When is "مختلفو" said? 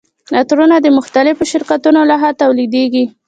0.97-1.43